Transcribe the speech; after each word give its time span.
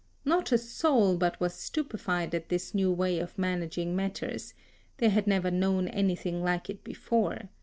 Not 0.25 0.51
a 0.51 0.57
soul 0.57 1.15
but 1.15 1.39
was 1.39 1.53
stupefied 1.53 2.33
at 2.33 2.49
this 2.49 2.73
new 2.73 2.91
way 2.91 3.19
of 3.19 3.37
managing 3.37 3.95
matters; 3.95 4.55
they 4.97 5.09
had 5.09 5.27
never 5.27 5.51
known 5.51 5.87
anything 5.89 6.41
like 6.43 6.71
it 6.71 6.83
before. 6.83 7.49